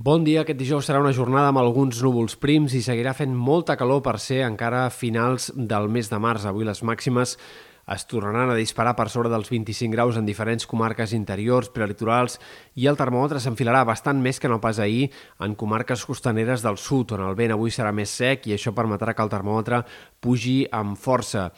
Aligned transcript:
Bon 0.00 0.22
dia, 0.24 0.40
aquest 0.40 0.56
dijous 0.56 0.86
serà 0.88 0.96
una 1.02 1.10
jornada 1.12 1.50
amb 1.50 1.60
alguns 1.60 1.98
núvols 2.00 2.32
prims 2.40 2.72
i 2.72 2.78
seguirà 2.80 3.12
fent 3.12 3.34
molta 3.36 3.74
calor 3.76 3.98
per 4.00 4.14
ser 4.16 4.38
encara 4.46 4.86
finals 4.88 5.50
del 5.52 5.90
mes 5.92 6.08
de 6.08 6.16
març. 6.16 6.46
Avui 6.48 6.64
les 6.64 6.80
màximes 6.80 7.34
es 7.96 8.06
tornaran 8.08 8.48
a 8.48 8.56
disparar 8.56 8.94
per 8.96 9.10
sobre 9.12 9.28
dels 9.28 9.50
25 9.52 9.92
graus 9.92 10.16
en 10.16 10.24
diferents 10.24 10.64
comarques 10.70 11.12
interiors, 11.12 11.68
prelitorals, 11.74 12.38
i 12.80 12.88
el 12.88 12.96
termòmetre 12.96 13.44
s'enfilarà 13.44 13.84
bastant 13.84 14.24
més 14.24 14.40
que 14.40 14.48
no 14.48 14.56
pas 14.64 14.80
ahir 14.80 15.10
en 15.44 15.52
comarques 15.52 16.06
costaneres 16.08 16.64
del 16.64 16.80
sud, 16.80 17.12
on 17.18 17.26
el 17.28 17.36
vent 17.36 17.52
avui 17.58 17.68
serà 17.68 17.92
més 17.92 18.16
sec 18.22 18.48
i 18.48 18.56
això 18.56 18.72
permetrà 18.72 19.12
que 19.12 19.28
el 19.28 19.36
termòmetre 19.36 19.84
pugi 20.24 20.62
amb 20.72 20.96
força. 20.96 21.50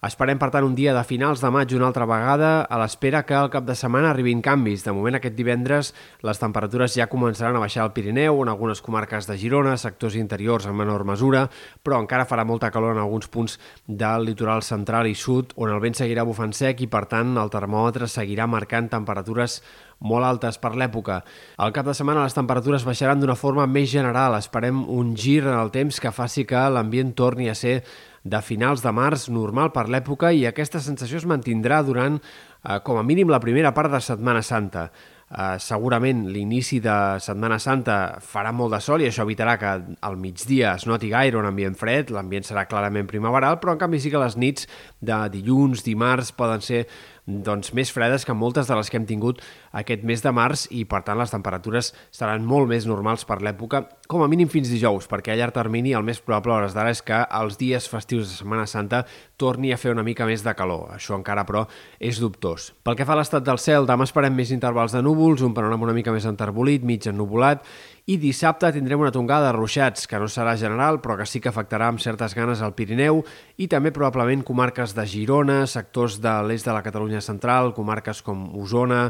Esperem, 0.00 0.38
per 0.40 0.48
tant, 0.48 0.64
un 0.64 0.72
dia 0.72 0.94
de 0.96 1.02
finals 1.04 1.42
de 1.44 1.48
maig 1.52 1.74
una 1.76 1.90
altra 1.90 2.06
vegada, 2.08 2.62
a 2.64 2.76
l'espera 2.80 3.20
que 3.28 3.34
al 3.36 3.50
cap 3.52 3.66
de 3.68 3.74
setmana 3.76 4.08
arribin 4.14 4.40
canvis. 4.40 4.80
De 4.86 4.94
moment, 4.96 5.18
aquest 5.18 5.34
divendres, 5.36 5.90
les 6.24 6.40
temperatures 6.40 6.94
ja 6.96 7.06
començaran 7.12 7.58
a 7.58 7.60
baixar 7.60 7.82
al 7.84 7.92
Pirineu, 7.92 8.40
en 8.40 8.48
algunes 8.48 8.80
comarques 8.80 9.28
de 9.28 9.36
Girona, 9.36 9.74
sectors 9.76 10.16
interiors 10.16 10.64
en 10.64 10.78
menor 10.78 11.04
mesura, 11.04 11.44
però 11.84 12.00
encara 12.00 12.24
farà 12.24 12.46
molta 12.48 12.72
calor 12.72 12.96
en 12.96 13.02
alguns 13.02 13.28
punts 13.28 13.58
del 13.84 14.24
litoral 14.30 14.64
central 14.64 15.10
i 15.10 15.12
sud, 15.12 15.52
on 15.60 15.68
el 15.68 15.84
vent 15.84 16.00
seguirà 16.00 16.24
bufant 16.24 16.56
sec 16.56 16.80
i, 16.80 16.88
per 16.88 17.04
tant, 17.12 17.36
el 17.36 17.52
termòmetre 17.52 18.08
seguirà 18.08 18.48
marcant 18.48 18.88
temperatures 18.88 19.60
molt 20.00 20.26
altes 20.26 20.58
per 20.60 20.74
l'època. 20.76 21.20
Al 21.60 21.72
cap 21.76 21.86
de 21.86 21.94
setmana 21.96 22.24
les 22.24 22.36
temperatures 22.36 22.86
baixaran 22.88 23.20
d'una 23.20 23.38
forma 23.38 23.66
més 23.68 23.90
general. 23.92 24.36
Esperem 24.38 24.82
un 24.88 25.14
gir 25.16 25.42
en 25.44 25.56
el 25.56 25.72
temps 25.74 26.00
que 26.00 26.12
faci 26.12 26.46
que 26.48 26.68
l'ambient 26.72 27.14
torni 27.16 27.50
a 27.50 27.54
ser 27.54 27.80
de 28.24 28.40
finals 28.44 28.82
de 28.84 28.92
març 28.92 29.28
normal 29.32 29.72
per 29.72 29.86
l'època 29.88 30.32
i 30.36 30.44
aquesta 30.48 30.80
sensació 30.84 31.20
es 31.20 31.28
mantindrà 31.28 31.80
durant, 31.84 32.18
eh, 32.64 32.80
com 32.84 32.98
a 32.98 33.02
mínim, 33.02 33.28
la 33.28 33.40
primera 33.40 33.72
part 33.72 33.92
de 33.92 34.00
Setmana 34.00 34.42
Santa. 34.42 34.90
Uh, 35.30 35.60
segurament 35.62 36.24
l'inici 36.34 36.80
de 36.82 36.94
Setmana 37.22 37.60
Santa 37.62 38.18
farà 38.18 38.50
molt 38.50 38.72
de 38.74 38.80
sol 38.82 39.04
i 39.04 39.06
això 39.06 39.22
evitarà 39.22 39.52
que 39.60 39.68
al 40.02 40.16
migdia 40.18 40.72
es 40.74 40.88
noti 40.90 41.06
gaire 41.12 41.38
un 41.38 41.46
ambient 41.46 41.76
fred, 41.78 42.10
l'ambient 42.10 42.48
serà 42.48 42.64
clarament 42.66 43.06
primaveral, 43.06 43.60
però 43.62 43.76
en 43.76 43.78
canvi 43.78 44.00
sí 44.02 44.10
que 44.10 44.18
les 44.18 44.34
nits 44.34 44.66
de 44.98 45.20
dilluns, 45.30 45.84
dimarts, 45.86 46.32
poden 46.34 46.66
ser 46.66 46.80
doncs, 47.26 47.72
més 47.76 47.92
fredes 47.92 48.24
que 48.26 48.34
moltes 48.36 48.68
de 48.70 48.76
les 48.78 48.90
que 48.90 48.98
hem 48.98 49.06
tingut 49.08 49.42
aquest 49.76 50.04
mes 50.06 50.22
de 50.22 50.32
març 50.34 50.66
i, 50.70 50.84
per 50.88 51.02
tant, 51.06 51.18
les 51.20 51.32
temperatures 51.32 51.92
seran 52.14 52.46
molt 52.46 52.70
més 52.70 52.86
normals 52.88 53.26
per 53.28 53.40
l'època, 53.44 53.84
com 54.10 54.24
a 54.24 54.28
mínim 54.30 54.50
fins 54.50 54.70
dijous, 54.72 55.06
perquè 55.10 55.34
a 55.34 55.38
llarg 55.38 55.54
termini 55.54 55.94
el 55.94 56.06
més 56.06 56.22
probable 56.24 56.56
hores 56.56 56.74
d'ara 56.74 56.94
és 56.94 57.02
que 57.06 57.20
els 57.40 57.58
dies 57.60 57.86
festius 57.90 58.26
de 58.26 58.38
Setmana 58.40 58.66
Santa 58.66 59.04
torni 59.40 59.72
a 59.72 59.78
fer 59.80 59.94
una 59.94 60.04
mica 60.06 60.26
més 60.28 60.44
de 60.44 60.54
calor. 60.56 60.90
Això 60.96 61.16
encara, 61.16 61.46
però, 61.48 61.66
és 62.00 62.18
dubtós. 62.20 62.70
Pel 62.84 62.98
que 62.98 63.06
fa 63.08 63.14
a 63.14 63.20
l'estat 63.20 63.46
del 63.46 63.60
cel, 63.62 63.86
demà 63.88 64.08
esperem 64.08 64.34
més 64.36 64.52
intervals 64.54 64.96
de 64.96 65.02
núvols, 65.04 65.44
un 65.46 65.54
panorama 65.56 65.88
una 65.88 65.96
mica 65.96 66.12
més 66.12 66.26
enterbolit, 66.28 66.84
mig 66.84 67.06
ennubulat, 67.08 67.64
i 68.10 68.16
dissabte 68.18 68.72
tindrem 68.74 69.00
una 69.04 69.12
tongada 69.14 69.50
de 69.50 69.56
ruixats, 69.56 70.06
que 70.10 70.18
no 70.18 70.26
serà 70.30 70.56
general, 70.58 70.98
però 71.02 71.16
que 71.18 71.26
sí 71.28 71.40
que 71.40 71.50
afectarà 71.52 71.90
amb 71.90 72.00
certes 72.02 72.34
ganes 72.34 72.62
al 72.64 72.74
Pirineu 72.74 73.20
i 73.60 73.68
també 73.70 73.92
probablement 73.94 74.42
comarques 74.46 74.96
de 74.96 75.04
Girona, 75.06 75.60
sectors 75.70 76.18
de 76.22 76.32
l'est 76.48 76.66
de 76.66 76.74
la 76.74 76.82
Catalunya 76.82 77.09
central, 77.18 77.74
comarques 77.74 78.22
com 78.22 78.46
Osona 78.62 79.08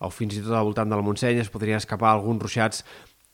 o 0.00 0.08
fins 0.14 0.38
i 0.38 0.44
tot 0.44 0.54
al 0.54 0.68
voltant 0.68 0.88
del 0.88 1.02
Montseny 1.02 1.42
es 1.42 1.50
podrien 1.50 1.82
escapar 1.82 2.14
alguns 2.14 2.40
ruixats 2.46 2.84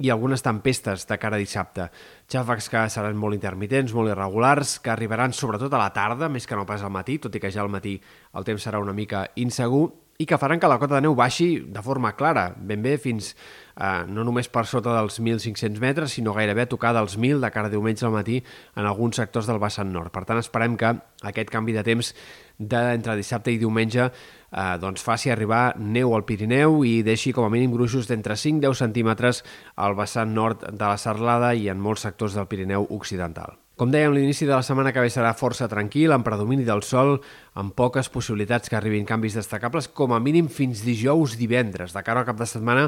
i 0.00 0.10
algunes 0.10 0.42
tempestes 0.44 1.06
de 1.08 1.16
cara 1.20 1.36
a 1.36 1.40
dissabte. 1.40 1.90
Xàfecs 2.32 2.68
que 2.72 2.82
seran 2.92 3.16
molt 3.20 3.36
intermitents, 3.36 3.94
molt 3.96 4.12
irregulars, 4.12 4.78
que 4.80 4.92
arribaran 4.92 5.32
sobretot 5.32 5.72
a 5.72 5.80
la 5.80 5.92
tarda, 5.96 6.28
més 6.32 6.48
que 6.48 6.56
no 6.56 6.66
pas 6.68 6.84
al 6.84 6.92
matí, 6.92 7.16
tot 7.20 7.36
i 7.36 7.40
que 7.40 7.52
ja 7.52 7.62
al 7.64 7.72
matí 7.72 7.96
el 8.36 8.44
temps 8.44 8.66
serà 8.68 8.80
una 8.82 8.96
mica 8.96 9.28
insegur, 9.36 9.88
i 10.18 10.24
que 10.24 10.38
faran 10.40 10.60
que 10.60 10.68
la 10.68 10.78
cota 10.80 10.96
de 10.96 11.04
neu 11.04 11.14
baixi 11.16 11.48
de 11.60 11.82
forma 11.84 12.14
clara, 12.16 12.48
ben 12.56 12.80
bé 12.84 12.94
fins 13.00 13.34
eh, 13.34 14.04
no 14.08 14.24
només 14.24 14.48
per 14.48 14.64
sota 14.68 14.94
dels 14.96 15.18
1.500 15.20 15.80
metres, 15.82 16.14
sinó 16.16 16.32
gairebé 16.36 16.64
a 16.64 16.70
tocar 16.72 16.94
dels 16.96 17.18
1.000 17.18 17.42
de 17.44 17.50
cara 17.52 17.68
a 17.68 17.72
diumenge 17.72 18.06
al 18.06 18.14
matí 18.14 18.40
en 18.76 18.88
alguns 18.88 19.20
sectors 19.20 19.48
del 19.48 19.60
vessant 19.60 19.92
nord. 19.92 20.12
Per 20.14 20.24
tant, 20.24 20.40
esperem 20.40 20.78
que 20.80 20.94
aquest 21.32 21.52
canvi 21.52 21.76
de 21.76 21.84
temps 21.84 22.14
de, 22.58 22.80
entre 22.94 23.16
dissabte 23.16 23.52
i 23.52 23.60
diumenge 23.60 24.06
eh, 24.06 24.76
doncs 24.80 25.04
faci 25.04 25.30
arribar 25.32 25.76
neu 25.78 26.14
al 26.16 26.24
Pirineu 26.28 26.82
i 26.88 27.02
deixi 27.06 27.34
com 27.36 27.46
a 27.46 27.52
mínim 27.52 27.74
gruixos 27.74 28.08
d'entre 28.08 28.36
5 28.36 28.62
i 28.62 28.66
10 28.66 28.82
centímetres 28.84 29.44
al 29.76 29.96
vessant 29.98 30.32
nord 30.34 30.64
de 30.70 30.82
la 30.84 30.96
Serlada 31.00 31.54
i 31.54 31.68
en 31.72 31.80
molts 31.80 32.06
sectors 32.08 32.36
del 32.38 32.48
Pirineu 32.48 32.88
occidental. 32.90 33.58
Com 33.76 33.90
dèiem, 33.92 34.14
l'inici 34.16 34.46
de 34.48 34.54
la 34.54 34.64
setmana 34.64 34.88
que 34.88 35.02
ve 35.04 35.10
serà 35.12 35.34
força 35.36 35.66
tranquil, 35.68 36.14
amb 36.14 36.24
predomini 36.24 36.64
del 36.64 36.80
sol, 36.80 37.18
amb 37.60 37.74
poques 37.76 38.08
possibilitats 38.08 38.72
que 38.72 38.78
arribin 38.78 39.04
canvis 39.04 39.36
destacables, 39.36 39.90
com 39.92 40.14
a 40.16 40.20
mínim 40.20 40.48
fins 40.48 40.80
dijous 40.80 41.34
divendres. 41.36 41.92
De 41.92 42.00
cara 42.06 42.22
al 42.22 42.28
cap 42.30 42.40
de 42.40 42.48
setmana 42.48 42.86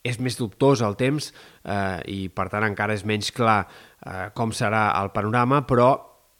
és 0.00 0.16
més 0.16 0.38
dubtós 0.40 0.80
el 0.80 0.96
temps 0.96 1.28
eh, 1.28 2.00
i, 2.08 2.20
per 2.32 2.48
tant, 2.48 2.64
encara 2.64 2.96
és 2.96 3.04
menys 3.04 3.28
clar 3.36 3.66
eh, 3.66 4.30
com 4.32 4.56
serà 4.56 4.86
el 5.02 5.12
panorama, 5.12 5.60
però 5.68 5.90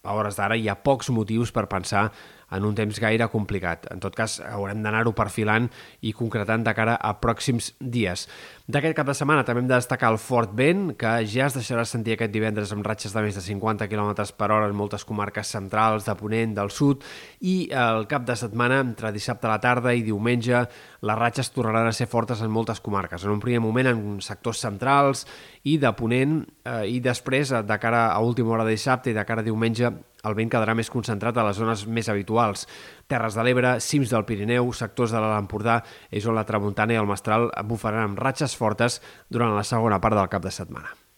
a 0.00 0.16
hores 0.16 0.40
d'ara 0.40 0.56
hi 0.56 0.70
ha 0.72 0.80
pocs 0.80 1.12
motius 1.12 1.52
per 1.52 1.66
pensar 1.68 2.08
en 2.50 2.64
un 2.66 2.74
temps 2.74 3.00
gaire 3.00 3.28
complicat. 3.32 3.86
En 3.92 4.00
tot 4.02 4.16
cas, 4.16 4.38
haurem 4.44 4.82
d'anar-ho 4.82 5.12
perfilant 5.16 5.68
i 6.02 6.14
concretant 6.16 6.64
de 6.66 6.74
cara 6.76 6.96
a 6.96 7.14
pròxims 7.22 7.72
dies. 7.80 8.26
D'aquest 8.70 8.94
cap 8.94 9.08
de 9.08 9.14
setmana 9.18 9.42
també 9.42 9.64
hem 9.64 9.70
de 9.70 9.74
destacar 9.74 10.12
el 10.12 10.18
fort 10.22 10.52
vent, 10.54 10.92
que 10.98 11.10
ja 11.26 11.48
es 11.48 11.56
deixarà 11.56 11.82
sentir 11.88 12.14
aquest 12.14 12.30
divendres 12.30 12.70
amb 12.74 12.86
ratxes 12.86 13.14
de 13.16 13.22
més 13.24 13.34
de 13.34 13.42
50 13.42 13.88
km 13.90 14.12
per 14.38 14.50
hora 14.50 14.68
en 14.68 14.76
moltes 14.78 15.04
comarques 15.08 15.50
centrals, 15.50 16.06
de 16.06 16.14
Ponent, 16.14 16.54
del 16.54 16.70
sud, 16.70 17.02
i 17.40 17.56
el 17.74 18.06
cap 18.10 18.26
de 18.28 18.36
setmana, 18.38 18.78
entre 18.84 19.10
dissabte 19.14 19.48
a 19.48 19.54
la 19.56 19.60
tarda 19.62 19.94
i 19.96 20.04
diumenge, 20.06 20.62
les 21.00 21.18
ratxes 21.18 21.50
tornaran 21.50 21.88
a 21.88 21.96
ser 21.96 22.06
fortes 22.06 22.44
en 22.44 22.52
moltes 22.52 22.82
comarques. 22.84 23.24
En 23.24 23.34
un 23.34 23.42
primer 23.42 23.62
moment 23.64 23.90
en 23.90 24.04
sectors 24.22 24.62
centrals 24.62 25.24
i 25.64 25.78
de 25.80 25.90
Ponent, 25.96 26.44
eh, 26.62 26.84
i 26.94 27.00
després, 27.02 27.50
de 27.50 27.80
cara 27.82 28.06
a 28.12 28.20
última 28.22 28.54
hora 28.54 28.68
de 28.68 28.76
dissabte 28.76 29.10
i 29.10 29.16
de 29.16 29.26
cara 29.26 29.42
a 29.42 29.48
diumenge, 29.48 29.90
el 30.24 30.36
vent 30.38 30.52
quedarà 30.52 30.76
més 30.76 30.92
concentrat 30.92 31.36
a 31.36 31.46
les 31.48 31.58
zones 31.60 31.86
més 31.86 32.08
habituals. 32.12 32.66
Terres 33.10 33.36
de 33.38 33.44
l'Ebre, 33.46 33.76
cims 33.80 34.12
del 34.12 34.26
Pirineu, 34.28 34.72
sectors 34.76 35.14
de 35.14 35.20
l'Alt 35.20 35.40
Empordà, 35.40 35.80
és 36.10 36.26
on 36.26 36.36
la 36.36 36.46
tramuntana 36.48 36.96
i 36.96 37.00
el 37.00 37.08
mestral 37.10 37.50
bufaran 37.66 38.10
amb 38.10 38.20
ratxes 38.20 38.56
fortes 38.56 39.00
durant 39.30 39.56
la 39.56 39.66
segona 39.66 40.00
part 40.00 40.20
del 40.20 40.32
cap 40.32 40.44
de 40.44 40.54
setmana. 40.54 41.00